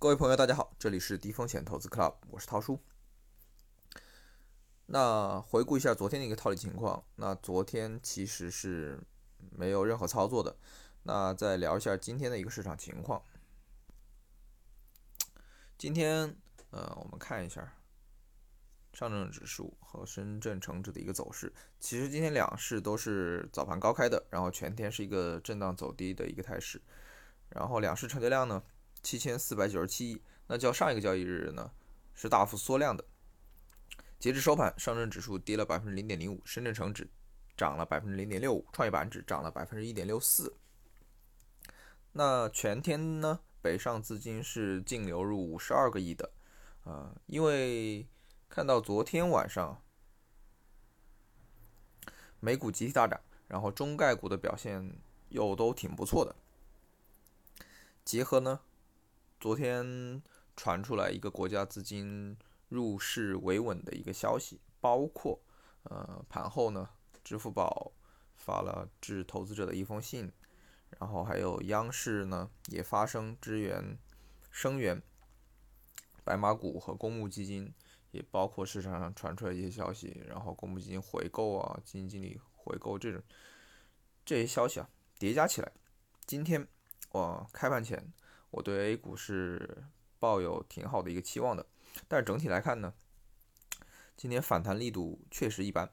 [0.00, 2.78] 各位朋友，大家好，这里是低风险投资 Club，我是涛叔。
[4.86, 9.00] 那回顾一下昨天的一个套利情况，那昨天其实是
[9.50, 10.56] 没有任何操作的。
[11.02, 13.20] 那再聊一下今天的一个市场情况。
[15.76, 16.36] 今天，
[16.70, 17.74] 呃，我们看一下
[18.92, 21.52] 上证指数和深圳成指的一个走势。
[21.80, 26.80] 其实今天两市都是早盘高开的，然后全天是一个震荡走低的一个态势。
[27.48, 28.62] 然后两市成交量呢？
[29.02, 31.70] 七千四百九十七亿，那较上一个交易日呢
[32.14, 33.04] 是大幅缩量的。
[34.18, 37.08] 截至收盘，上证指数跌了百分之零点零五，深圳成指
[37.56, 40.56] 涨了百分之零点六五，创业板指涨了百分之一点六四。
[42.12, 46.32] 那全天呢，北上资金是净流入五十二个亿的，
[46.82, 48.08] 啊，因为
[48.48, 49.80] 看到昨天晚上
[52.40, 56.34] 美股集体大涨，然后中概股的表现又都挺不错的，
[58.04, 58.60] 结合呢。
[59.40, 60.20] 昨天
[60.56, 62.36] 传出来一个国家资金
[62.68, 65.40] 入市维稳的一个消息，包括
[65.84, 66.90] 呃盘后呢，
[67.22, 67.92] 支付宝
[68.34, 70.32] 发了致投资者的一封信，
[70.98, 73.96] 然后还有央视呢也发声支援
[74.50, 75.00] 声援
[76.24, 77.72] 白马股和公募基金，
[78.10, 83.22] 也包括市场上传出来一些消息，然后公募基金回购啊，基金经理回购这种
[84.24, 85.70] 这些消息啊叠加起来，
[86.26, 86.66] 今天
[87.12, 88.12] 我开盘前。
[88.50, 89.84] 我对 A 股是
[90.18, 91.66] 抱有挺好的一个期望的，
[92.08, 92.94] 但是整体来看呢，
[94.16, 95.90] 今天反弹力度确实一般。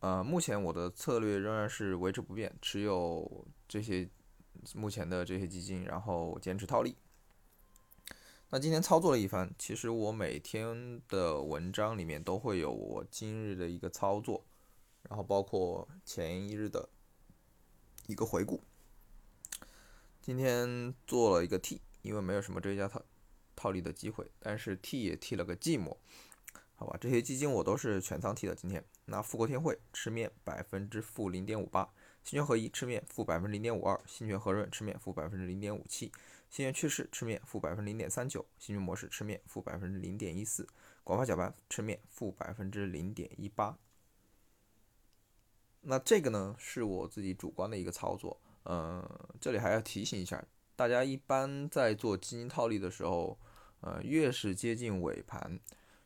[0.00, 4.08] 呃，目前我的策略仍然是维持不变，持有这些
[4.74, 6.96] 目前的这些基金，然后坚持套利。
[8.50, 14.46] 那今天操作了一番，其实我每天的文章里面都会有我今日的一个操作，
[15.02, 16.88] 然后包括前一日的
[18.06, 18.62] 一个回顾。
[20.28, 23.02] 今天做了一个 T，因为没有什么追加套
[23.56, 25.96] 套利的机会，但是 T 也 T 了个寂寞，
[26.74, 28.54] 好吧，这些基金我都是全仓 T 的。
[28.54, 31.88] 今天那富国天惠吃面百分之负零点五八，
[32.22, 36.12] 新泉合一吃面负百分之零点五二，新泉和润吃面负百分之零点五七，
[36.50, 40.68] 新源趋势吃面负百分之零点三九，新泉模式吃面负百分之零点一四，
[41.04, 43.78] 广发搅拌吃面负百分之零点一八。
[45.80, 48.38] 那这个呢是我自己主观的一个操作。
[48.64, 50.44] 呃，这里还要提醒一下
[50.76, 53.38] 大家，一般在做基金套利的时候，
[53.80, 55.58] 呃，越是接近尾盘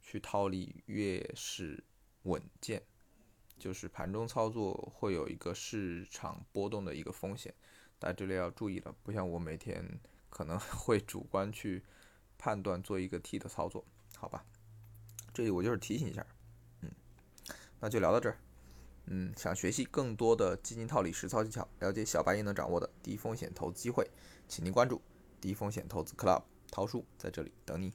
[0.00, 1.84] 去套利，越是
[2.24, 2.82] 稳健。
[3.58, 7.52] 就是盘中操作会有一个市场波动的一个风险，
[7.98, 8.94] 大家这里要注意了。
[9.02, 9.84] 不像我每天
[10.30, 11.82] 可能 会主观去
[12.38, 13.84] 判断做一个 T 的操作，
[14.16, 14.44] 好吧？
[15.34, 16.24] 这里我就是提醒一下，
[16.82, 16.90] 嗯，
[17.80, 18.38] 那就聊到这儿。
[19.10, 24.08] 嗯，想学习更多的基金套利实操技巧，了解小白也能掌握的低风险投资机会，
[24.46, 25.00] 请您关注
[25.40, 27.92] 低风险投资 Club，桃叔在这里等你。